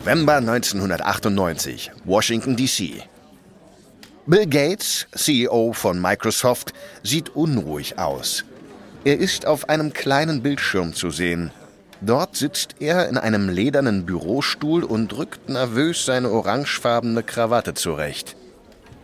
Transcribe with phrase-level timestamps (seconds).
[0.00, 3.02] November 1998, Washington, D.C.
[4.24, 8.46] Bill Gates, CEO von Microsoft, sieht unruhig aus.
[9.04, 11.50] Er ist auf einem kleinen Bildschirm zu sehen.
[12.00, 18.36] Dort sitzt er in einem ledernen Bürostuhl und rückt nervös seine orangefarbene Krawatte zurecht.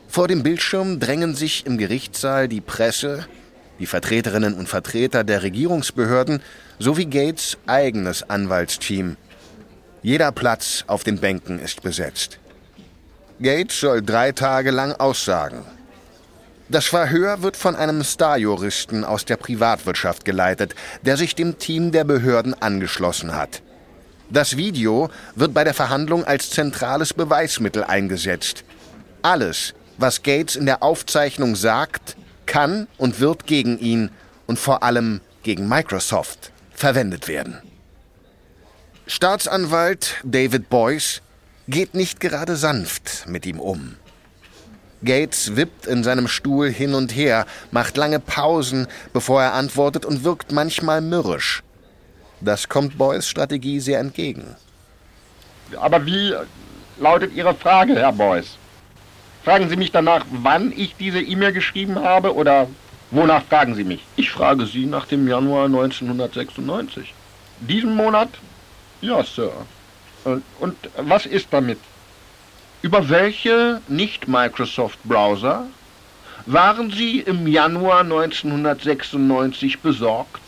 [0.08, 3.26] Vor dem Bildschirm drängen sich im Gerichtssaal die Presse,
[3.78, 6.40] die Vertreterinnen und Vertreter der Regierungsbehörden
[6.78, 9.18] sowie Gates eigenes Anwaltsteam.
[10.06, 12.38] Jeder Platz auf den Bänken ist besetzt.
[13.42, 15.64] Gates soll drei Tage lang aussagen.
[16.68, 22.04] Das Verhör wird von einem Starjuristen aus der Privatwirtschaft geleitet, der sich dem Team der
[22.04, 23.62] Behörden angeschlossen hat.
[24.30, 28.62] Das Video wird bei der Verhandlung als zentrales Beweismittel eingesetzt.
[29.22, 34.10] Alles, was Gates in der Aufzeichnung sagt, kann und wird gegen ihn
[34.46, 37.60] und vor allem gegen Microsoft verwendet werden.
[39.08, 41.22] Staatsanwalt David Boyce
[41.68, 43.94] geht nicht gerade sanft mit ihm um.
[45.04, 50.24] Gates wippt in seinem Stuhl hin und her, macht lange Pausen, bevor er antwortet und
[50.24, 51.62] wirkt manchmal mürrisch.
[52.40, 54.56] Das kommt Boyce Strategie sehr entgegen.
[55.80, 56.34] Aber wie
[56.98, 58.58] lautet Ihre Frage, Herr Boyce?
[59.44, 62.66] Fragen Sie mich danach, wann ich diese E-Mail geschrieben habe oder
[63.12, 64.04] wonach fragen Sie mich?
[64.16, 67.14] Ich frage Sie nach dem Januar 1996.
[67.60, 68.30] Diesen Monat?
[69.00, 69.52] Ja, Sir.
[70.24, 71.78] Und, und was ist damit?
[72.82, 75.66] Über welche Nicht-Microsoft-Browser
[76.46, 80.40] waren Sie im Januar 1996 besorgt?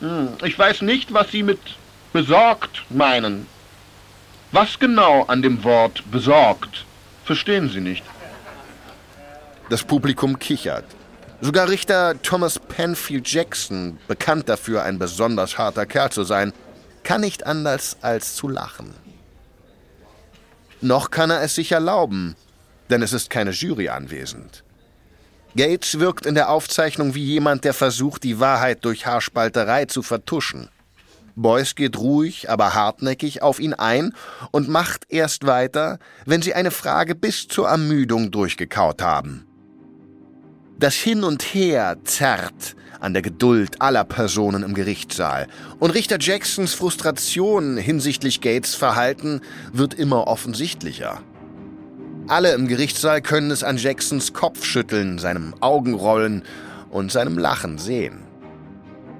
[0.00, 1.60] Hm, ich weiß nicht, was Sie mit
[2.12, 3.46] besorgt meinen.
[4.52, 6.84] Was genau an dem Wort besorgt
[7.30, 8.02] verstehen Sie nicht?
[9.68, 10.84] Das Publikum kichert.
[11.40, 16.52] Sogar Richter Thomas Penfield Jackson, bekannt dafür, ein besonders harter Kerl zu sein,
[17.02, 18.94] kann nicht anders als zu lachen.
[20.80, 22.36] Noch kann er es sich erlauben,
[22.88, 24.64] denn es ist keine Jury anwesend.
[25.56, 30.68] Gates wirkt in der Aufzeichnung wie jemand, der versucht, die Wahrheit durch Haarspalterei zu vertuschen.
[31.34, 34.14] Beuys geht ruhig, aber hartnäckig auf ihn ein
[34.52, 39.46] und macht erst weiter, wenn sie eine Frage bis zur Ermüdung durchgekaut haben.
[40.78, 45.46] Das Hin und Her zerrt an der Geduld aller Personen im Gerichtssaal.
[45.78, 49.40] Und Richter Jacksons Frustration hinsichtlich Gates Verhalten
[49.72, 51.20] wird immer offensichtlicher.
[52.28, 56.44] Alle im Gerichtssaal können es an Jacksons Kopfschütteln, seinem Augenrollen
[56.90, 58.20] und seinem Lachen sehen.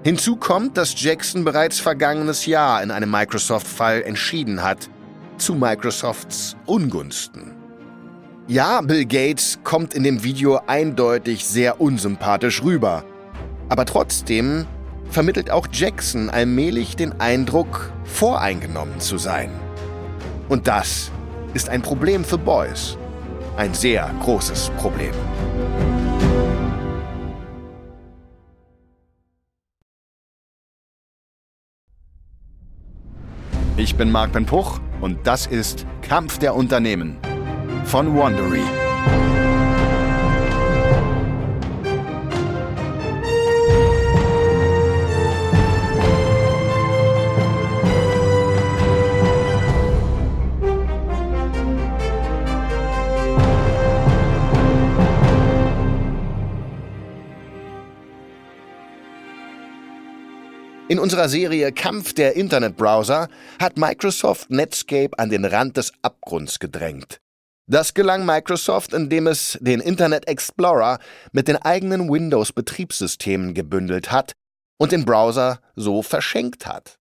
[0.04, 4.88] Hinzu kommt, dass Jackson bereits vergangenes Jahr in einem Microsoft-Fall entschieden hat,
[5.36, 7.52] zu Microsofts Ungunsten.
[8.46, 13.04] Ja, Bill Gates kommt in dem Video eindeutig sehr unsympathisch rüber.
[13.70, 14.66] Aber trotzdem
[15.10, 19.50] vermittelt auch Jackson allmählich den Eindruck, voreingenommen zu sein.
[20.48, 21.12] Und das
[21.54, 22.98] ist ein Problem für Boys.
[23.56, 25.14] Ein sehr großes Problem.
[33.76, 37.19] Ich bin Marc Ben Puch und das ist Kampf der Unternehmen
[37.84, 38.64] von Wandery.
[60.90, 63.28] In unserer Serie Kampf der Internetbrowser
[63.60, 67.20] hat Microsoft Netscape an den Rand des Abgrunds gedrängt.
[67.68, 70.98] Das gelang Microsoft, indem es den Internet Explorer
[71.30, 74.32] mit den eigenen Windows-Betriebssystemen gebündelt hat
[74.80, 76.98] und den Browser so verschenkt hat.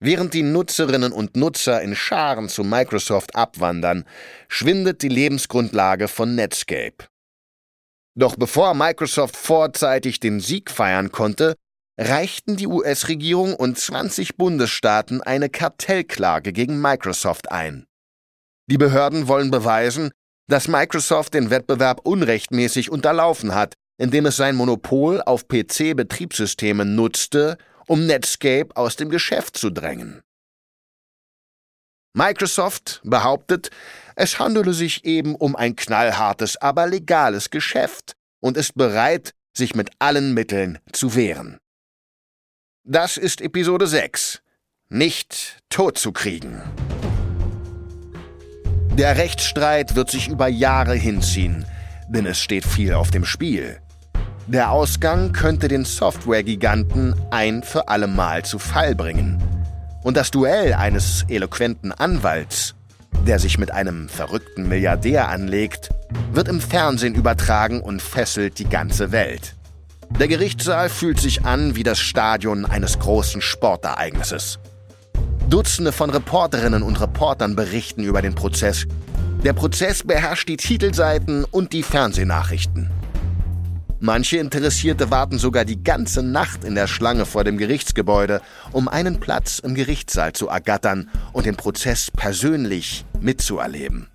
[0.00, 4.04] Während die Nutzerinnen und Nutzer in Scharen zu Microsoft abwandern,
[4.48, 7.06] schwindet die Lebensgrundlage von Netscape.
[8.16, 11.54] Doch bevor Microsoft vorzeitig den Sieg feiern konnte,
[11.98, 17.86] reichten die US-Regierung und 20 Bundesstaaten eine Kartellklage gegen Microsoft ein.
[18.70, 20.12] Die Behörden wollen beweisen,
[20.46, 28.06] dass Microsoft den Wettbewerb unrechtmäßig unterlaufen hat, indem es sein Monopol auf PC-Betriebssysteme nutzte, um
[28.06, 30.20] Netscape aus dem Geschäft zu drängen.
[32.14, 33.70] Microsoft behauptet,
[34.14, 39.90] es handele sich eben um ein knallhartes, aber legales Geschäft und ist bereit, sich mit
[39.98, 41.58] allen Mitteln zu wehren.
[42.90, 44.40] Das ist Episode 6.
[44.88, 46.62] Nicht tot zu kriegen.
[48.96, 51.66] Der Rechtsstreit wird sich über Jahre hinziehen,
[52.08, 53.78] denn es steht viel auf dem Spiel.
[54.46, 59.36] Der Ausgang könnte den Software-Giganten ein für alle Mal zu Fall bringen.
[60.02, 62.74] Und das Duell eines eloquenten Anwalts,
[63.26, 65.90] der sich mit einem verrückten Milliardär anlegt,
[66.32, 69.57] wird im Fernsehen übertragen und fesselt die ganze Welt.
[70.10, 74.58] Der Gerichtssaal fühlt sich an wie das Stadion eines großen Sportereignisses.
[75.48, 78.86] Dutzende von Reporterinnen und Reportern berichten über den Prozess.
[79.44, 82.90] Der Prozess beherrscht die Titelseiten und die Fernsehnachrichten.
[84.00, 88.40] Manche Interessierte warten sogar die ganze Nacht in der Schlange vor dem Gerichtsgebäude,
[88.72, 94.08] um einen Platz im Gerichtssaal zu ergattern und den Prozess persönlich mitzuerleben.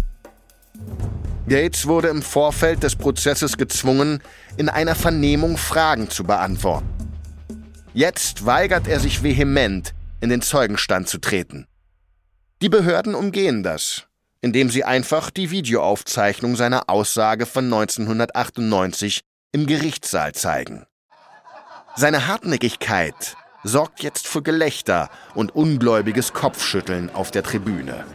[1.47, 4.21] Gates wurde im Vorfeld des Prozesses gezwungen,
[4.55, 6.87] in einer Vernehmung Fragen zu beantworten.
[7.93, 11.67] Jetzt weigert er sich vehement, in den Zeugenstand zu treten.
[12.61, 14.07] Die Behörden umgehen das,
[14.39, 20.85] indem sie einfach die Videoaufzeichnung seiner Aussage von 1998 im Gerichtssaal zeigen.
[21.95, 28.05] Seine Hartnäckigkeit sorgt jetzt für Gelächter und ungläubiges Kopfschütteln auf der Tribüne.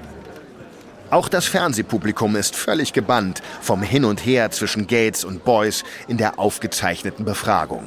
[1.11, 6.19] Auch das Fernsehpublikum ist völlig gebannt vom Hin und Her zwischen Gates und Boyce in
[6.19, 7.87] der aufgezeichneten Befragung.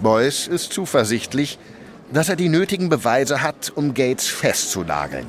[0.00, 1.58] Boyce ist zuversichtlich,
[2.12, 5.26] dass er die nötigen Beweise hat, um Gates festzunageln.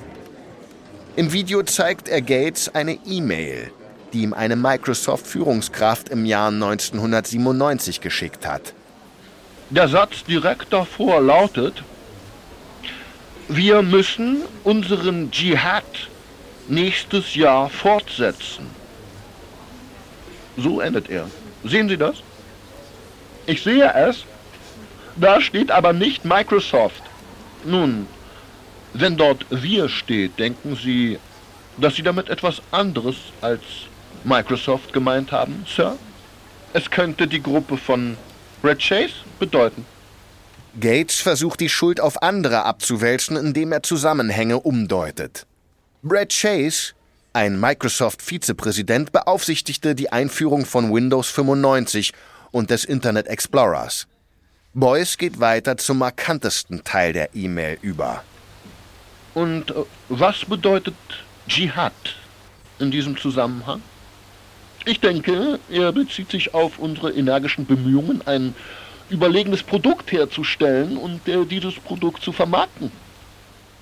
[1.15, 3.71] Im Video zeigt er Gates eine E-Mail,
[4.13, 8.73] die ihm eine Microsoft-Führungskraft im Jahr 1997 geschickt hat.
[9.71, 11.83] Der Satz direkt davor lautet,
[13.47, 15.83] wir müssen unseren Dschihad
[16.69, 18.67] nächstes Jahr fortsetzen.
[20.57, 21.29] So endet er.
[21.63, 22.17] Sehen Sie das?
[23.45, 24.25] Ich sehe es.
[25.15, 27.01] Da steht aber nicht Microsoft.
[27.65, 28.07] Nun,
[28.93, 31.19] wenn dort wir steht, denken Sie,
[31.77, 33.61] dass Sie damit etwas anderes als
[34.23, 35.97] Microsoft gemeint haben, Sir?
[36.73, 38.15] Es könnte die Gruppe von
[38.63, 39.85] Red Chase bedeuten.
[40.79, 45.47] Gates versucht die Schuld auf andere abzuwälzen, indem er Zusammenhänge umdeutet.
[46.01, 46.93] Brad Chase,
[47.33, 52.13] ein Microsoft-Vizepräsident, beaufsichtigte die Einführung von Windows 95
[52.51, 54.07] und des Internet Explorers.
[54.73, 58.23] Boyce geht weiter zum markantesten Teil der E-Mail über.
[59.33, 59.73] Und äh,
[60.07, 60.95] was bedeutet
[61.49, 62.15] Dschihad
[62.79, 63.81] in diesem Zusammenhang?
[64.85, 68.55] Ich denke, er bezieht sich auf unsere energischen Bemühungen, ein
[69.09, 72.89] überlegenes Produkt herzustellen und äh, dieses Produkt zu vermarkten.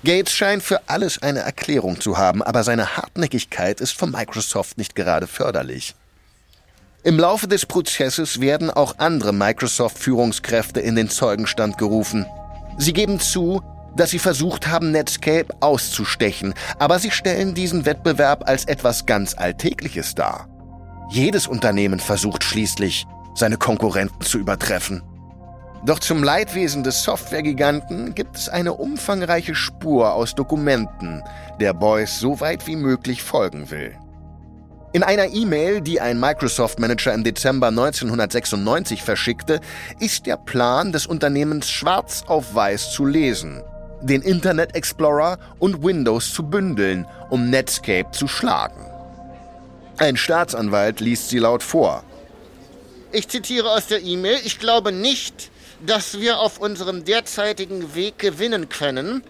[0.04, 4.94] Gates scheint für alles eine Erklärung zu haben, aber seine Hartnäckigkeit ist von Microsoft nicht
[4.94, 5.94] gerade förderlich.
[7.02, 12.26] Im Laufe des Prozesses werden auch andere Microsoft-Führungskräfte in den Zeugenstand gerufen.
[12.76, 13.62] Sie geben zu,
[13.96, 20.14] dass sie versucht haben, Netscape auszustechen, aber sie stellen diesen Wettbewerb als etwas ganz Alltägliches
[20.14, 20.48] dar.
[21.10, 25.02] Jedes Unternehmen versucht schließlich, seine Konkurrenten zu übertreffen.
[25.84, 31.22] Doch zum Leidwesen des Softwaregiganten gibt es eine umfangreiche Spur aus Dokumenten,
[31.60, 33.96] der Boyce so weit wie möglich folgen will.
[34.92, 39.60] In einer E-Mail, die ein Microsoft-Manager im Dezember 1996 verschickte,
[40.00, 43.62] ist der Plan des Unternehmens schwarz auf weiß zu lesen,
[44.00, 48.84] den Internet Explorer und Windows zu bündeln, um Netscape zu schlagen.
[49.98, 52.02] Ein Staatsanwalt liest sie laut vor.
[53.12, 58.68] Ich zitiere aus der E-Mail, ich glaube nicht, dass wir auf unserem derzeitigen Weg gewinnen
[58.68, 59.22] können,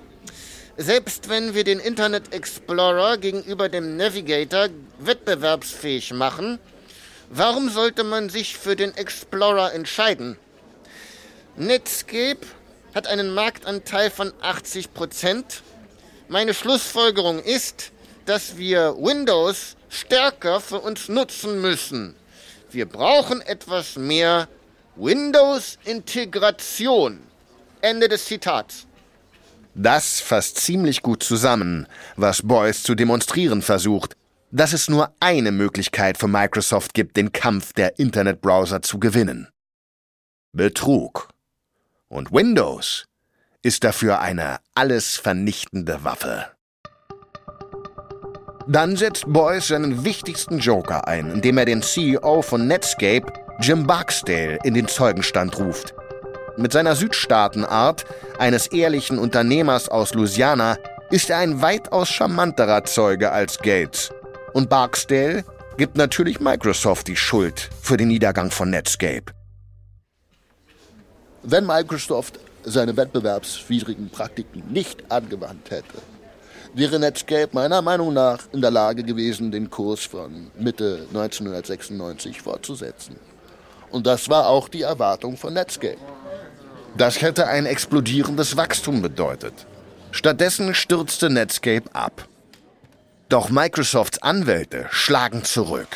[0.77, 4.69] selbst wenn wir den Internet Explorer gegenüber dem Navigator
[5.01, 6.59] wettbewerbsfähig machen,
[7.31, 10.39] warum sollte man sich für den Explorer entscheiden?
[11.57, 12.47] Netscape
[12.95, 15.63] hat einen Marktanteil von 80 Prozent.
[16.29, 17.91] Meine Schlussfolgerung ist,
[18.25, 22.15] dass wir Windows stärker für uns nutzen müssen.
[22.71, 24.49] Wir brauchen etwas mehr
[24.99, 27.21] Windows-Integration.
[27.81, 28.89] Ende des Zitats.
[29.75, 31.87] Das fasst ziemlich gut zusammen,
[32.17, 34.17] was Boyce zu demonstrieren versucht,
[34.51, 39.47] dass es nur eine Möglichkeit für Microsoft gibt, den Kampf der Internetbrowser zu gewinnen.
[40.53, 41.29] Betrug.
[42.09, 43.05] Und Windows
[43.63, 46.47] ist dafür eine alles vernichtende Waffe.
[48.71, 53.25] Dann setzt Boyce seinen wichtigsten Joker ein, indem er den CEO von Netscape
[53.61, 55.95] Jim Barksdale in den Zeugenstand ruft.
[56.59, 58.05] Mit seiner Südstaatenart
[58.39, 60.77] eines ehrlichen Unternehmers aus Louisiana
[61.11, 64.11] ist er ein weitaus charmanterer Zeuge als Gates.
[64.53, 65.47] Und Barksdale
[65.79, 69.33] gibt natürlich Microsoft die Schuld für den Niedergang von Netscape.
[71.43, 76.03] Wenn Microsoft seine wettbewerbswidrigen Praktiken nicht angewandt hätte,
[76.75, 83.17] wäre Netscape meiner Meinung nach in der Lage gewesen, den Kurs von Mitte 1996 fortzusetzen.
[83.91, 85.99] Und das war auch die Erwartung von Netscape.
[86.97, 89.67] Das hätte ein explodierendes Wachstum bedeutet.
[90.11, 92.27] Stattdessen stürzte Netscape ab.
[93.29, 95.89] Doch Microsofts Anwälte schlagen zurück.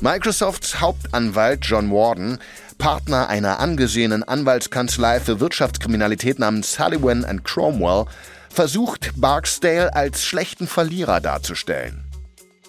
[0.00, 2.38] Microsofts Hauptanwalt John Warden,
[2.78, 8.06] Partner einer angesehenen Anwaltskanzlei für Wirtschaftskriminalität namens Sullivan Cromwell,
[8.50, 12.04] versucht Barksdale als schlechten Verlierer darzustellen.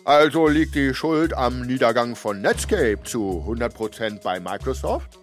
[0.06, 5.20] Also liegt die Schuld am Niedergang von Netscape zu 100% bei Microsoft?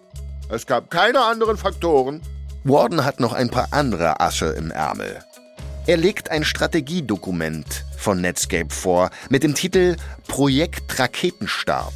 [0.49, 2.21] Es gab keine anderen Faktoren.
[2.63, 5.19] Warden hat noch ein paar andere Asche im Ärmel.
[5.85, 9.95] Er legt ein Strategiedokument von Netscape vor mit dem Titel
[10.27, 11.93] Projekt Raketenstart.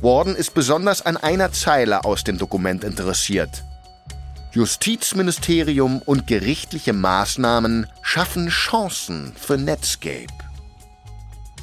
[0.00, 3.64] Warden ist besonders an einer Zeile aus dem Dokument interessiert.
[4.52, 10.26] Justizministerium und gerichtliche Maßnahmen schaffen Chancen für Netscape.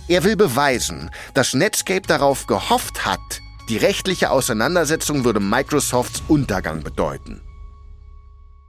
[0.07, 7.41] Er will beweisen, dass Netscape darauf gehofft hat, die rechtliche Auseinandersetzung würde Microsofts Untergang bedeuten.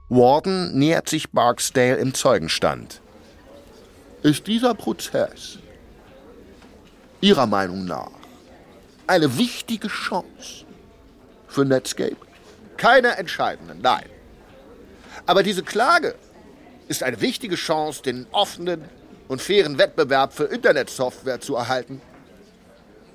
[0.09, 3.01] Warden nähert sich Barksdale im Zeugenstand.
[4.23, 5.59] Ist dieser Prozess
[7.21, 8.11] Ihrer Meinung nach
[9.05, 10.65] eine wichtige Chance
[11.47, 12.26] für Netscape?
[12.77, 14.05] Keine entscheidenden, nein.
[15.25, 16.15] Aber diese Klage
[16.87, 18.85] ist eine wichtige Chance, den offenen
[19.27, 22.01] und fairen Wettbewerb für Internetsoftware zu erhalten.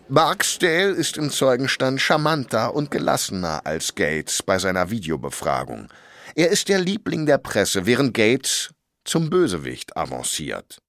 [0.08, 5.88] Barksdale ist im Zeugenstand charmanter und gelassener als Gates bei seiner Videobefragung.
[6.34, 8.70] Er ist der Liebling der Presse, während Gates
[9.04, 10.82] zum Bösewicht avanciert.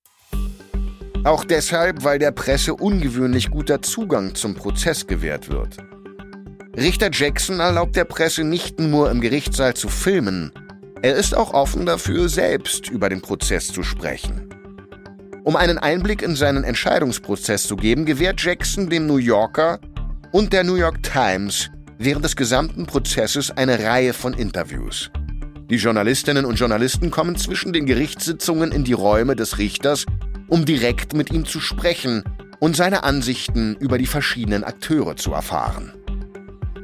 [1.24, 5.78] Auch deshalb, weil der Presse ungewöhnlich guter Zugang zum Prozess gewährt wird.
[6.76, 10.52] Richter Jackson erlaubt der Presse nicht nur im Gerichtssaal zu filmen,
[11.04, 14.50] er ist auch offen dafür, selbst über den Prozess zu sprechen.
[15.44, 19.80] Um einen Einblick in seinen Entscheidungsprozess zu geben, gewährt Jackson dem New Yorker
[20.32, 25.12] und der New York Times während des gesamten Prozesses eine Reihe von Interviews.
[25.70, 30.06] Die Journalistinnen und Journalisten kommen zwischen den Gerichtssitzungen in die Räume des Richters,
[30.48, 32.24] um direkt mit ihm zu sprechen
[32.60, 35.94] und seine Ansichten über die verschiedenen Akteure zu erfahren.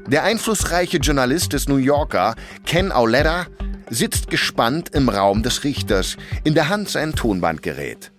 [0.09, 2.33] Der einflussreiche Journalist des New Yorker,
[2.65, 3.45] Ken Auletta,
[3.91, 8.11] sitzt gespannt im Raum des Richters, in der Hand sein Tonbandgerät.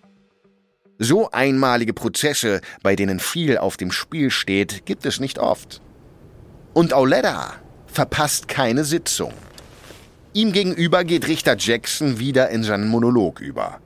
[1.00, 5.80] So einmalige Prozesse, bei denen viel auf dem Spiel steht, gibt es nicht oft.
[6.74, 7.54] Und Auletta
[7.86, 9.34] verpasst keine Sitzung.
[10.32, 13.80] Ihm gegenüber geht Richter Jackson wieder in seinen Monolog über.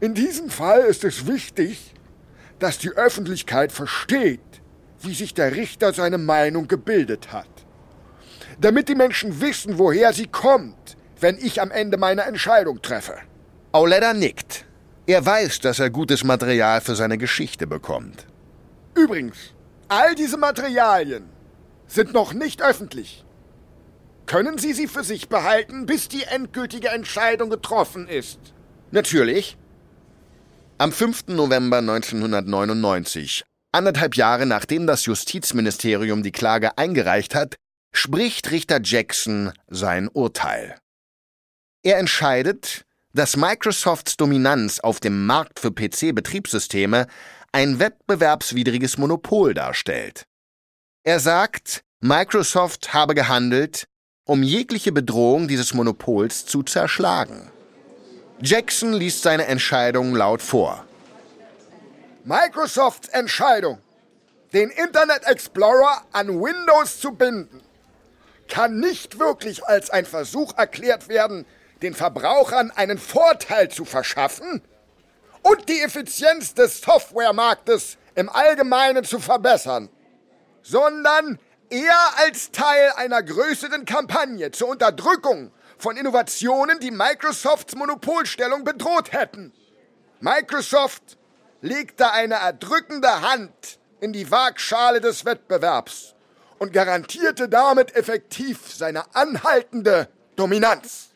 [0.00, 1.92] In diesem Fall ist es wichtig,
[2.60, 4.55] dass die Öffentlichkeit versteht,
[5.00, 7.48] wie sich der Richter seine Meinung gebildet hat.
[8.60, 13.18] Damit die Menschen wissen, woher sie kommt, wenn ich am Ende meine Entscheidung treffe.
[13.72, 14.64] Auletta nickt.
[15.06, 18.26] Er weiß, dass er gutes Material für seine Geschichte bekommt.
[18.94, 19.36] Übrigens,
[19.88, 21.24] all diese Materialien
[21.86, 23.24] sind noch nicht öffentlich.
[24.26, 28.40] Können Sie sie für sich behalten, bis die endgültige Entscheidung getroffen ist?
[28.90, 29.56] Natürlich.
[30.78, 31.28] Am 5.
[31.28, 37.56] November 1999, anderthalb Jahre nachdem das Justizministerium die Klage eingereicht hat,
[37.92, 40.78] spricht Richter Jackson sein Urteil.
[41.82, 47.06] Er entscheidet, dass Microsofts Dominanz auf dem Markt für PC-Betriebssysteme
[47.52, 50.24] ein wettbewerbswidriges Monopol darstellt.
[51.04, 53.86] Er sagt, Microsoft habe gehandelt,
[54.26, 57.50] um jegliche Bedrohung dieses Monopols zu zerschlagen.
[58.42, 60.85] Jackson liest seine Entscheidung laut vor.
[62.28, 63.80] Microsofts Entscheidung,
[64.52, 67.62] den Internet Explorer an Windows zu binden,
[68.48, 71.46] kann nicht wirklich als ein Versuch erklärt werden,
[71.82, 74.60] den Verbrauchern einen Vorteil zu verschaffen
[75.42, 79.88] und die Effizienz des Softwaremarktes im Allgemeinen zu verbessern,
[80.62, 81.38] sondern
[81.70, 89.52] eher als Teil einer größeren Kampagne zur Unterdrückung von Innovationen, die Microsofts Monopolstellung bedroht hätten.
[90.18, 91.18] Microsoft
[91.60, 96.14] legte eine erdrückende Hand in die Waagschale des Wettbewerbs
[96.58, 101.10] und garantierte damit effektiv seine anhaltende Dominanz.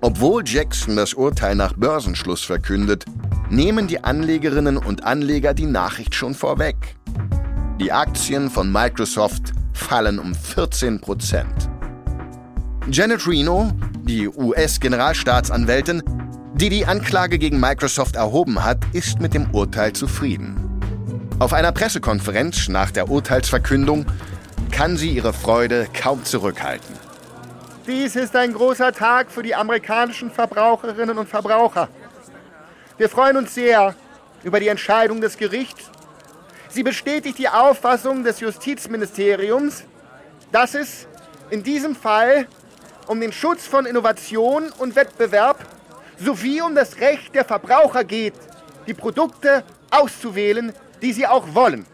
[0.00, 3.04] Obwohl Jackson das Urteil nach Börsenschluss verkündet,
[3.48, 6.96] nehmen die Anlegerinnen und Anleger die Nachricht schon vorweg.
[7.80, 11.70] Die Aktien von Microsoft fallen um 14 Prozent.
[12.90, 13.72] Janet Reno,
[14.02, 16.02] die US-Generalstaatsanwältin,
[16.56, 20.56] die die Anklage gegen Microsoft erhoben hat, ist mit dem Urteil zufrieden.
[21.38, 24.06] Auf einer Pressekonferenz nach der Urteilsverkündung
[24.70, 26.96] kann sie ihre Freude kaum zurückhalten.
[27.86, 31.88] Dies ist ein großer Tag für die amerikanischen Verbraucherinnen und Verbraucher.
[32.98, 33.94] Wir freuen uns sehr
[34.42, 35.90] über die Entscheidung des Gerichts
[36.76, 39.84] Sie bestätigt die Auffassung des Justizministeriums,
[40.52, 41.06] dass es
[41.48, 42.46] in diesem Fall
[43.06, 45.56] um den Schutz von Innovation und Wettbewerb
[46.18, 48.34] sowie um das Recht der Verbraucher geht,
[48.86, 51.86] die Produkte auszuwählen, die sie auch wollen.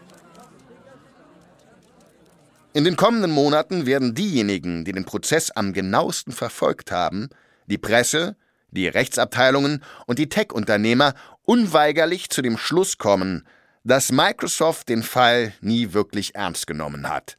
[2.73, 7.29] In den kommenden Monaten werden diejenigen, die den Prozess am genauesten verfolgt haben,
[7.67, 8.35] die Presse,
[8.71, 11.13] die Rechtsabteilungen und die Tech-Unternehmer
[11.43, 13.47] unweigerlich zu dem Schluss kommen,
[13.83, 17.37] dass Microsoft den Fall nie wirklich ernst genommen hat.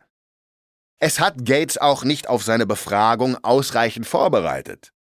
[1.01, 4.94] Es hat Gates auch nicht auf seine Befragung ausreichend vorbereitet.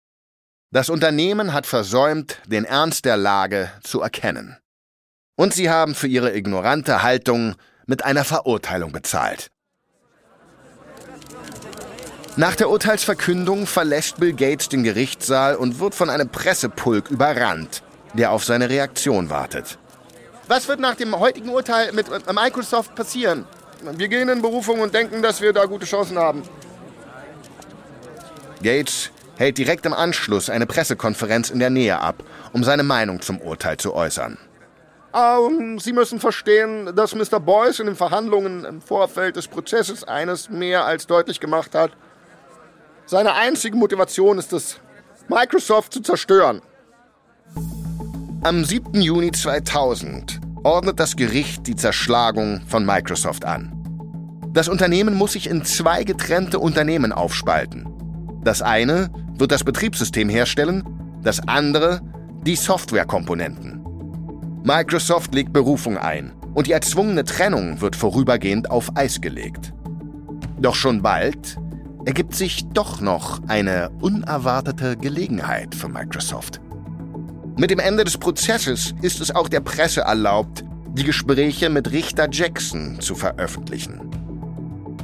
[0.73, 4.57] Das Unternehmen hat versäumt, den Ernst der Lage zu erkennen.
[5.37, 9.51] Und sie haben für ihre ignorante Haltung mit einer Verurteilung bezahlt.
[12.37, 17.83] Nach der Urteilsverkündung verlässt Bill Gates den Gerichtssaal und wird von einem Pressepulk überrannt,
[18.15, 19.79] der auf seine Reaktion wartet.
[20.49, 23.45] Was wird nach dem heutigen Urteil mit Microsoft passieren?
[23.99, 26.43] Wir gehen in Berufung und denken, dass wir da gute Chancen haben.
[28.63, 29.11] Gates
[29.43, 32.23] hält direkt im Anschluss eine Pressekonferenz in der Nähe ab,
[32.53, 34.39] um seine Meinung zum Urteil zu äußern.
[35.13, 37.41] Um, Sie müssen verstehen, dass Mr.
[37.41, 41.91] Boyce in den Verhandlungen im Vorfeld des Prozesses eines mehr als deutlich gemacht hat.
[43.05, 44.79] Seine einzige Motivation ist es,
[45.29, 46.63] Microsoft zu zerstören.
[48.45, 49.01] Am 7.
[49.01, 53.73] Juni 2000 ordnet das Gericht die Zerschlagung von Microsoft an.
[54.53, 57.89] Das Unternehmen muss sich in zwei getrennte Unternehmen aufspalten.
[58.45, 60.85] Das eine wird das Betriebssystem herstellen,
[61.23, 62.01] das andere
[62.45, 63.81] die Softwarekomponenten.
[64.65, 69.73] Microsoft legt Berufung ein und die erzwungene Trennung wird vorübergehend auf Eis gelegt.
[70.61, 71.59] Doch schon bald
[72.05, 76.61] ergibt sich doch noch eine unerwartete Gelegenheit für Microsoft.
[77.57, 82.29] Mit dem Ende des Prozesses ist es auch der Presse erlaubt, die Gespräche mit Richter
[82.31, 84.01] Jackson zu veröffentlichen.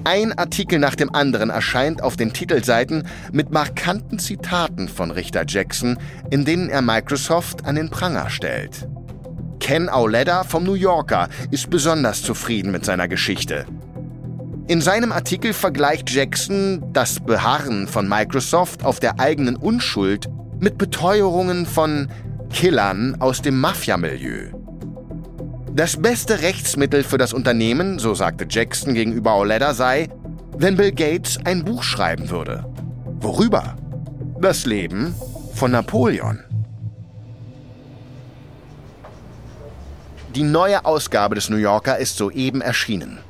[0.05, 5.99] Ein Artikel nach dem anderen erscheint auf den Titelseiten mit markanten Zitaten von Richter Jackson,
[6.31, 8.89] in denen er Microsoft an den Pranger stellt.
[9.61, 13.67] Ken Auleda vom New Yorker ist besonders zufrieden mit seiner Geschichte.
[14.69, 20.29] In seinem Artikel vergleicht Jackson das Beharren von Microsoft auf der eigenen Unschuld
[20.61, 22.09] mit Beteuerungen von
[22.51, 24.51] Killern aus dem Mafia-Milieu.
[25.79, 30.09] Das beste Rechtsmittel für das Unternehmen, so sagte Jackson gegenüber Oleda, sei,
[30.57, 32.65] wenn Bill Gates ein Buch schreiben würde.
[33.21, 33.77] Worüber?
[34.41, 35.15] Das Leben
[35.55, 36.41] von Napoleon.
[40.35, 43.21] Die neue Ausgabe des New Yorker ist soeben erschienen.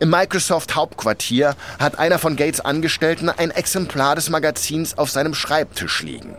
[0.00, 6.02] Im Microsoft Hauptquartier hat einer von Gates Angestellten ein Exemplar des Magazins auf seinem Schreibtisch
[6.02, 6.34] liegen.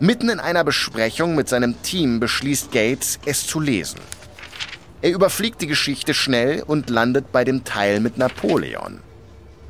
[0.00, 4.00] Mitten in einer Besprechung mit seinem Team beschließt Gates, es zu lesen.
[5.00, 9.00] Er überfliegt die Geschichte schnell und landet bei dem Teil mit Napoleon.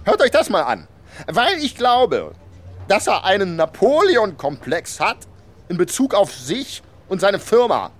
[0.04, 0.88] Hört euch das mal an.
[1.26, 2.32] Weil ich glaube,
[2.86, 5.18] dass er einen Napoleon-Komplex hat
[5.68, 7.90] in Bezug auf sich und seine Firma.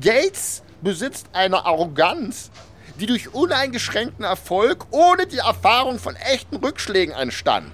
[0.00, 2.50] Gates besitzt eine Arroganz,
[2.98, 7.72] die durch uneingeschränkten Erfolg ohne die Erfahrung von echten Rückschlägen entstand.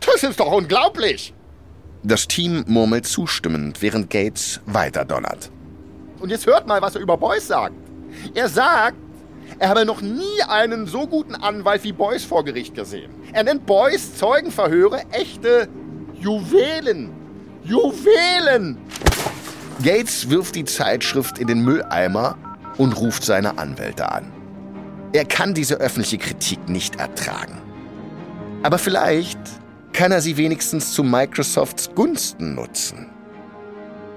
[0.00, 1.32] Das ist doch unglaublich!
[2.02, 5.50] Das Team murmelt zustimmend, während Gates weiter donnert.
[6.18, 7.83] Und jetzt hört mal, was er über Boyce sagt.
[8.34, 8.96] Er sagt,
[9.58, 13.10] er habe noch nie einen so guten Anwalt wie Boyce vor Gericht gesehen.
[13.32, 15.68] Er nennt Boyce Zeugenverhöre echte
[16.14, 17.10] Juwelen.
[17.64, 18.78] Juwelen!
[19.82, 22.36] Gates wirft die Zeitschrift in den Mülleimer
[22.78, 24.32] und ruft seine Anwälte an.
[25.12, 27.60] Er kann diese öffentliche Kritik nicht ertragen.
[28.62, 29.38] Aber vielleicht
[29.92, 33.13] kann er sie wenigstens zu Microsofts Gunsten nutzen.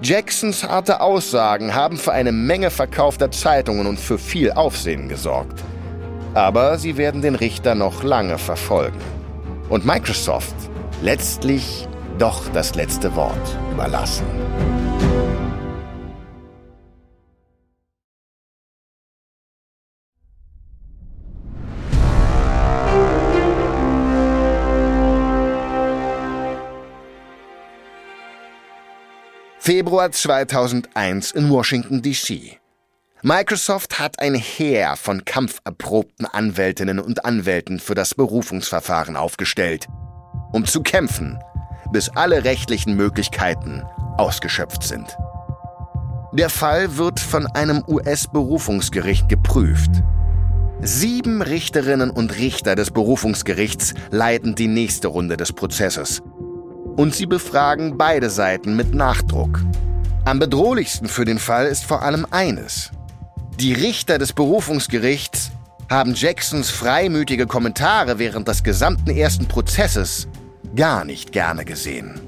[0.00, 5.64] Jacksons harte Aussagen haben für eine Menge verkaufter Zeitungen und für viel Aufsehen gesorgt.
[6.34, 9.00] Aber sie werden den Richter noch lange verfolgen.
[9.68, 10.54] Und Microsoft
[11.02, 14.24] letztlich doch das letzte Wort überlassen.
[29.68, 32.58] Februar 2001 in Washington, D.C.
[33.20, 39.86] Microsoft hat ein Heer von kampferprobten Anwältinnen und Anwälten für das Berufungsverfahren aufgestellt,
[40.52, 41.38] um zu kämpfen,
[41.92, 43.84] bis alle rechtlichen Möglichkeiten
[44.16, 45.18] ausgeschöpft sind.
[46.32, 49.90] Der Fall wird von einem US-Berufungsgericht geprüft.
[50.80, 56.22] Sieben Richterinnen und Richter des Berufungsgerichts leiten die nächste Runde des Prozesses
[56.98, 59.62] und sie befragen beide Seiten mit Nachdruck.
[60.24, 62.90] Am bedrohlichsten für den Fall ist vor allem eines.
[63.60, 65.52] Die Richter des Berufungsgerichts
[65.88, 70.26] haben Jacksons freimütige Kommentare während des gesamten ersten Prozesses
[70.74, 72.20] gar nicht gerne gesehen.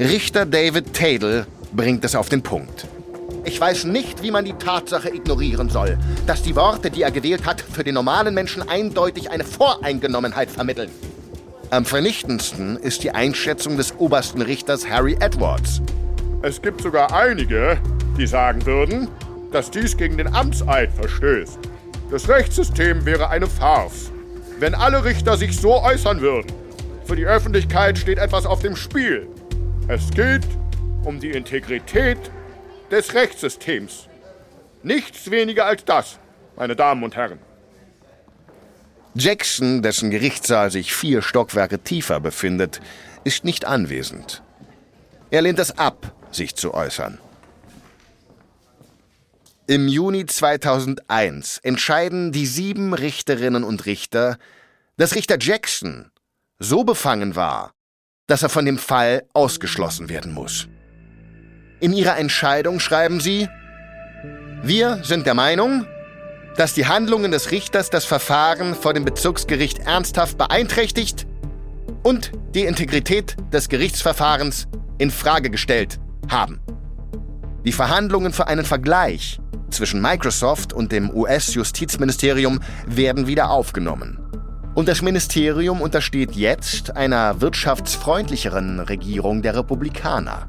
[0.00, 2.88] Richter David Tadle bringt es auf den Punkt.
[3.44, 7.46] Ich weiß nicht, wie man die Tatsache ignorieren soll, dass die Worte, die er gewählt
[7.46, 10.90] hat, für den normalen Menschen eindeutig eine Voreingenommenheit vermitteln.
[11.72, 15.80] Am vernichtendsten ist die Einschätzung des obersten Richters Harry Edwards.
[16.42, 17.80] Es gibt sogar einige,
[18.18, 19.08] die sagen würden,
[19.52, 21.58] dass dies gegen den Amtseid verstößt.
[22.10, 24.12] Das Rechtssystem wäre eine Farce,
[24.58, 26.52] wenn alle Richter sich so äußern würden.
[27.06, 29.26] Für die Öffentlichkeit steht etwas auf dem Spiel.
[29.88, 30.46] Es geht
[31.04, 32.18] um die Integrität
[32.90, 34.08] des Rechtssystems.
[34.82, 36.18] Nichts weniger als das,
[36.54, 37.38] meine Damen und Herren.
[39.14, 42.80] Jackson, dessen Gerichtssaal sich vier Stockwerke tiefer befindet,
[43.24, 44.42] ist nicht anwesend.
[45.30, 47.18] Er lehnt es ab, sich zu äußern.
[49.66, 54.38] Im Juni 2001 entscheiden die sieben Richterinnen und Richter,
[54.96, 56.10] dass Richter Jackson
[56.58, 57.72] so befangen war,
[58.26, 60.68] dass er von dem Fall ausgeschlossen werden muss.
[61.80, 63.48] In ihrer Entscheidung schreiben sie,
[64.62, 65.86] wir sind der Meinung,
[66.56, 71.26] dass die Handlungen des Richters das Verfahren vor dem Bezirksgericht ernsthaft beeinträchtigt
[72.02, 76.60] und die Integrität des Gerichtsverfahrens in Frage gestellt haben.
[77.64, 84.18] Die Verhandlungen für einen Vergleich zwischen Microsoft und dem US-Justizministerium werden wieder aufgenommen.
[84.74, 90.48] Und das Ministerium untersteht jetzt einer wirtschaftsfreundlicheren Regierung der Republikaner.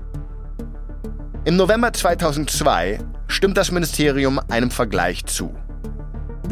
[1.46, 5.54] Im November 2002 stimmt das Ministerium einem Vergleich zu.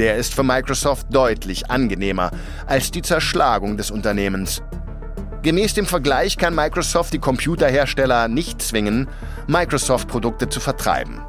[0.02, 2.32] Der ist für Microsoft deutlich angenehmer
[2.66, 4.64] als die Zerschlagung des Unternehmens.
[5.44, 9.08] Gemäß dem Vergleich kann Microsoft die Computerhersteller nicht zwingen,
[9.46, 11.22] Microsoft-Produkte zu vertreiben.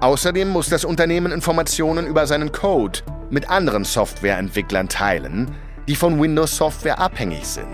[0.00, 2.98] Außerdem muss das Unternehmen Informationen über seinen Code
[3.30, 5.54] mit anderen Softwareentwicklern teilen,
[5.86, 7.68] die von Windows Software abhängig sind.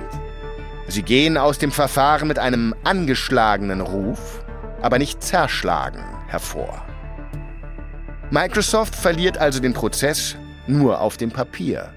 [0.88, 4.44] Sie gehen aus dem Verfahren mit einem angeschlagenen Ruf,
[4.82, 6.84] aber nicht zerschlagen hervor.
[8.32, 11.92] Microsoft verliert also den Prozess nur auf dem Papier.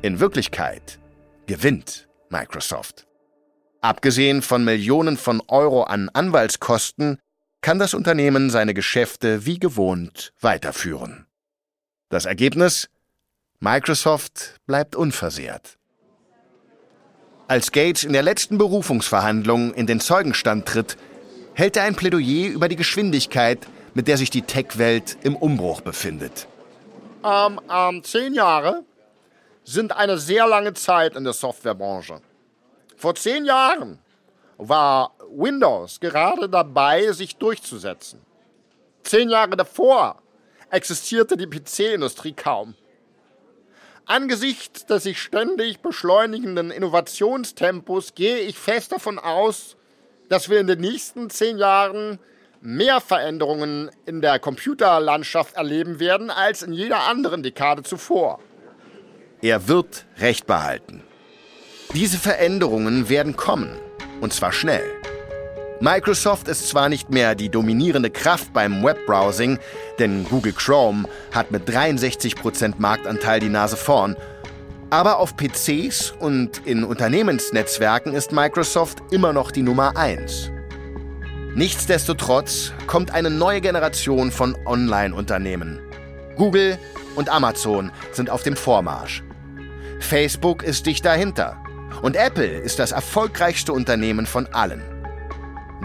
[0.00, 0.98] In Wirklichkeit
[1.46, 3.06] gewinnt Microsoft.
[3.82, 7.18] Abgesehen von Millionen von Euro an Anwaltskosten
[7.60, 11.26] kann das Unternehmen seine Geschäfte wie gewohnt weiterführen.
[12.08, 12.88] Das Ergebnis?
[13.60, 15.76] Microsoft bleibt unversehrt.
[17.46, 20.96] Als Gates in der letzten Berufungsverhandlung in den Zeugenstand tritt,
[21.52, 26.46] hält er ein Plädoyer über die Geschwindigkeit, mit der sich die Tech-Welt im Umbruch befindet.
[27.24, 28.84] Ähm, ähm, zehn Jahre
[29.64, 32.20] sind eine sehr lange Zeit in der Softwarebranche.
[32.98, 33.98] Vor zehn Jahren
[34.58, 38.20] war Windows gerade dabei, sich durchzusetzen.
[39.02, 40.20] Zehn Jahre davor
[40.68, 42.74] existierte die PC-Industrie kaum.
[44.04, 49.74] Angesichts des sich ständig beschleunigenden Innovationstempos gehe ich fest davon aus,
[50.28, 52.18] dass wir in den nächsten zehn Jahren
[52.66, 58.40] mehr Veränderungen in der Computerlandschaft erleben werden als in jeder anderen Dekade zuvor.
[59.40, 61.04] Er wird Recht behalten.
[61.94, 63.78] Diese Veränderungen werden kommen,
[64.20, 64.82] und zwar schnell.
[65.78, 69.60] Microsoft ist zwar nicht mehr die dominierende Kraft beim Webbrowsing,
[70.00, 74.16] denn Google Chrome hat mit 63% Marktanteil die Nase vorn,
[74.90, 80.50] aber auf PCs und in Unternehmensnetzwerken ist Microsoft immer noch die Nummer 1.
[81.56, 85.80] Nichtsdestotrotz kommt eine neue Generation von Online-Unternehmen.
[86.36, 86.76] Google
[87.14, 89.24] und Amazon sind auf dem Vormarsch.
[89.98, 91.56] Facebook ist dicht dahinter.
[92.02, 94.82] Und Apple ist das erfolgreichste Unternehmen von allen.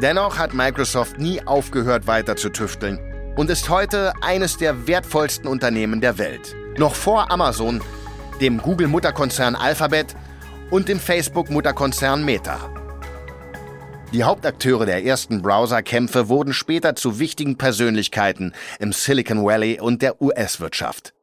[0.01, 2.99] Dennoch hat Microsoft nie aufgehört weiter zu tüfteln
[3.37, 6.53] und ist heute eines der wertvollsten Unternehmen der Welt.
[6.77, 7.81] Noch vor Amazon,
[8.41, 10.17] dem Google-Mutterkonzern Alphabet
[10.69, 12.80] und dem Facebook-Mutterkonzern Meta.
[14.13, 20.21] Die Hauptakteure der ersten Browserkämpfe wurden später zu wichtigen Persönlichkeiten im Silicon Valley und der
[20.21, 21.13] US-Wirtschaft.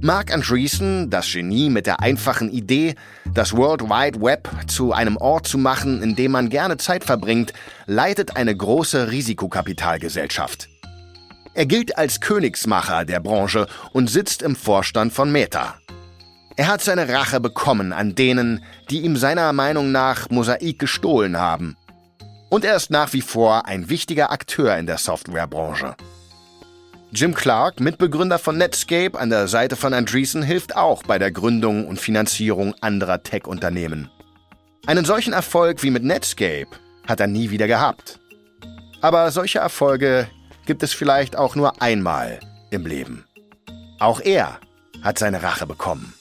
[0.00, 2.96] Mark Andreessen, das Genie mit der einfachen Idee,
[3.32, 7.52] das World Wide Web zu einem Ort zu machen, in dem man gerne Zeit verbringt,
[7.86, 10.68] leitet eine große Risikokapitalgesellschaft.
[11.54, 15.76] Er gilt als Königsmacher der Branche und sitzt im Vorstand von Meta.
[16.56, 21.76] Er hat seine Rache bekommen an denen, die ihm seiner Meinung nach Mosaik gestohlen haben.
[22.50, 25.94] Und er ist nach wie vor ein wichtiger Akteur in der Softwarebranche.
[27.10, 31.86] Jim Clark, Mitbegründer von Netscape an der Seite von Andreessen, hilft auch bei der Gründung
[31.86, 34.10] und Finanzierung anderer Tech-Unternehmen.
[34.86, 36.68] Einen solchen Erfolg wie mit Netscape
[37.06, 38.20] hat er nie wieder gehabt.
[39.00, 40.28] Aber solche Erfolge
[40.66, 43.24] gibt es vielleicht auch nur einmal im Leben.
[43.98, 44.58] Auch er
[45.02, 46.12] hat seine Rache bekommen.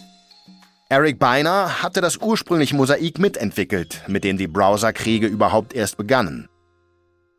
[0.89, 6.47] Eric Beiner hatte das ursprüngliche Mosaik mitentwickelt, mit dem die Browserkriege überhaupt erst begannen.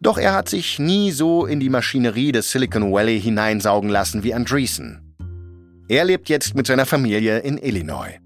[0.01, 4.35] Doch er hat sich nie so in die Maschinerie des Silicon Valley hineinsaugen lassen wie
[4.35, 5.15] Andreessen.
[5.89, 8.19] Er lebt jetzt mit seiner Familie in Illinois.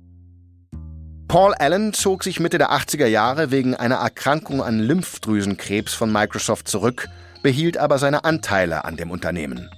[1.29, 6.67] Paul Allen zog sich Mitte der 80er Jahre wegen einer Erkrankung an Lymphdrüsenkrebs von Microsoft
[6.67, 7.09] zurück,
[7.45, 9.71] behielt aber seine Anteile an dem Unternehmen.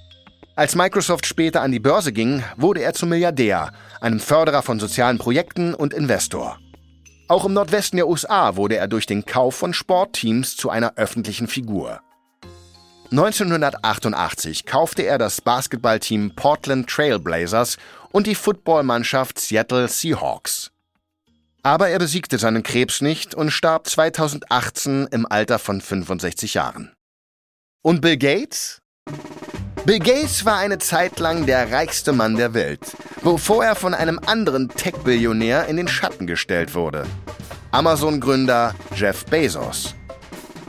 [0.57, 5.17] Als Microsoft später an die Börse ging, wurde er zum Milliardär, einem Förderer von sozialen
[5.17, 6.57] Projekten und Investor.
[7.27, 11.47] Auch im Nordwesten der USA wurde er durch den Kauf von Sportteams zu einer öffentlichen
[11.47, 11.99] Figur.
[13.11, 17.75] 1988 kaufte er das Basketballteam Portland Trail Blazers
[18.11, 20.71] und die Footballmannschaft Seattle Seahawks.
[21.63, 26.93] Aber er besiegte seinen Krebs nicht und starb 2018 im Alter von 65 Jahren.
[27.81, 28.81] Und Bill Gates?
[29.85, 32.79] Bill Gates war eine Zeit lang der reichste Mann der Welt,
[33.21, 37.05] bevor er von einem anderen Tech-Billionär in den Schatten gestellt wurde.
[37.69, 39.93] Amazon-Gründer Jeff Bezos.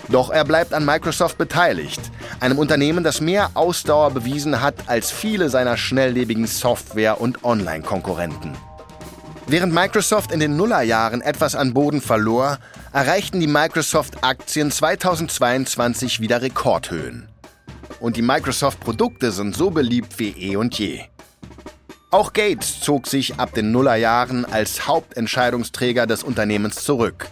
[0.09, 1.99] Doch er bleibt an Microsoft beteiligt,
[2.41, 8.53] einem Unternehmen, das mehr Ausdauer bewiesen hat als viele seiner schnelllebigen Software- und Online-Konkurrenten.
[9.47, 12.59] Während Microsoft in den Nullerjahren etwas an Boden verlor,
[12.93, 17.31] erreichten die Microsoft-Aktien 2022 wieder Rekordhöhen
[18.01, 21.03] und die Microsoft-Produkte sind so beliebt wie eh und je.
[22.11, 27.29] Auch Gates zog sich ab den Nullerjahren als Hauptentscheidungsträger des Unternehmens zurück.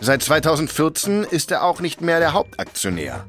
[0.00, 3.26] Seit 2014 ist er auch nicht mehr der Hauptaktionär.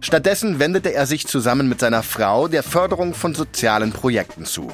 [0.00, 4.72] Stattdessen wendete er sich zusammen mit seiner Frau der Förderung von sozialen Projekten zu.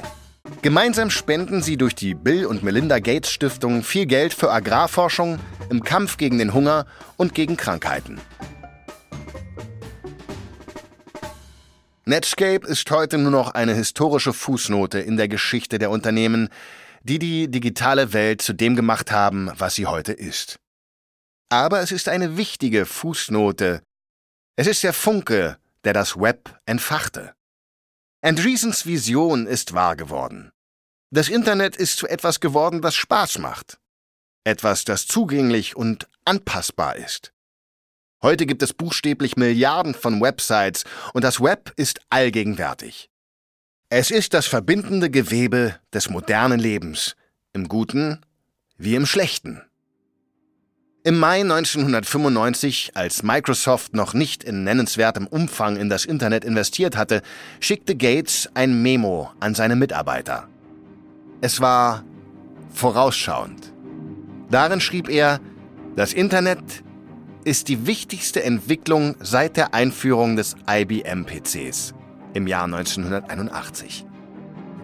[0.61, 5.39] Gemeinsam spenden sie durch die Bill und Melinda Gates Stiftung viel Geld für Agrarforschung,
[5.69, 6.85] im Kampf gegen den Hunger
[7.17, 8.19] und gegen Krankheiten.
[12.09, 16.49] Netscape ist heute nur noch eine historische Fußnote in der Geschichte der Unternehmen,
[17.03, 20.57] die die digitale Welt zu dem gemacht haben, was sie heute ist.
[21.49, 23.83] Aber es ist eine wichtige Fußnote.
[24.55, 27.35] Es ist der Funke, der das Web entfachte.
[28.23, 30.49] Andreessens Vision ist wahr geworden.
[31.11, 33.77] Das Internet ist zu etwas geworden, das Spaß macht.
[34.43, 37.33] Etwas, das zugänglich und anpassbar ist.
[38.21, 43.09] Heute gibt es buchstäblich Milliarden von Websites und das Web ist allgegenwärtig.
[43.89, 47.15] Es ist das verbindende Gewebe des modernen Lebens,
[47.53, 48.19] im Guten
[48.77, 49.61] wie im Schlechten.
[51.05, 57.21] Im Mai 1995, als Microsoft noch nicht in nennenswertem Umfang in das Internet investiert hatte,
[57.61, 60.49] schickte Gates ein Memo an seine Mitarbeiter.
[61.39, 62.03] Es war
[62.73, 63.71] vorausschauend.
[64.51, 65.39] Darin schrieb er,
[65.95, 66.59] das Internet
[67.49, 71.95] ist die wichtigste Entwicklung seit der Einführung des IBM-PCs
[72.35, 74.05] im Jahr 1981.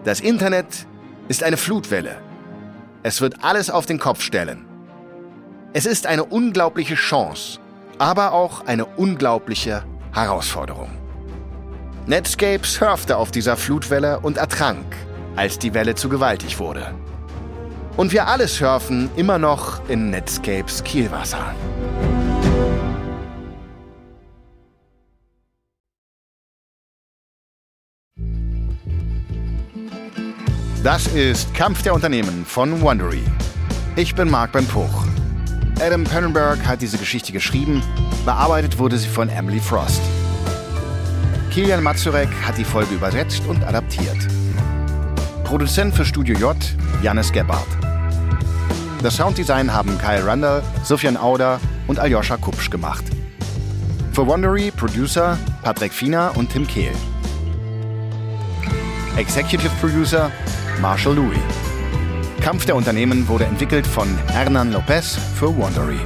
[0.02, 0.88] Das Internet
[1.28, 2.16] ist eine Flutwelle.
[3.04, 4.64] Es wird alles auf den Kopf stellen.
[5.74, 7.60] Es ist eine unglaubliche Chance,
[7.98, 10.90] aber auch eine unglaubliche Herausforderung.
[12.06, 14.96] Netscape surfte auf dieser Flutwelle und ertrank,
[15.36, 16.92] als die Welle zu gewaltig wurde.
[17.96, 21.54] Und wir alle surfen immer noch in Netscapes Kielwasser.
[30.86, 33.24] Das ist Kampf der Unternehmen von Wondery.
[33.96, 35.04] Ich bin Mark Ben Puch.
[35.80, 37.82] Adam Pennenberg hat diese Geschichte geschrieben,
[38.24, 40.00] bearbeitet wurde sie von Emily Frost.
[41.50, 44.16] Kilian Mazurek hat die Folge übersetzt und adaptiert.
[45.42, 46.56] Produzent für Studio J,
[47.02, 47.66] Janis Gebhardt.
[49.02, 53.02] Das Sounddesign haben Kyle Randall, Sofian Auder und Aljoscha Kupsch gemacht.
[54.12, 56.92] Für Wondery Producer Patrick Fiener und Tim Kehl.
[59.16, 60.30] Executive Producer
[60.80, 61.38] Marshall Louis.
[62.40, 65.98] Kampf der Unternehmen wurde entwickelt von Hernan Lopez für Wandery.